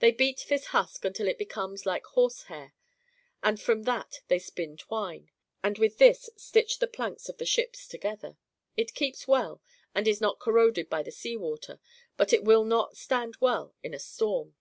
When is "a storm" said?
13.94-14.56